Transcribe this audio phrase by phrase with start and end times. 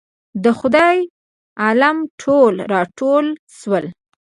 [0.43, 0.97] د خدای
[1.63, 3.25] عالم ټول راټول
[3.57, 3.85] شول.